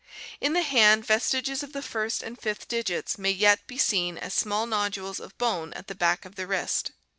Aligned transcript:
In 0.39 0.53
the 0.53 0.63
hand, 0.63 1.05
ves 1.05 1.25
[y 1.31 1.41
tiges 1.41 1.61
of 1.61 1.73
the 1.73 1.83
first 1.83 2.23
and 2.23 2.39
fifth 2.41 2.67
digits 2.67 3.19
may 3.19 3.29
yet 3.29 3.67
be 3.67 3.77
seen 3.77 4.17
as 4.17 4.33
small 4.33 4.65
nodules 4.65 5.19
of 5.19 5.37
bone 5.37 5.73
at 5.73 5.85
the 5.85 5.93
back 5.93 6.25
of 6.25 6.33
the 6.33 6.47
wrist. 6.47 6.91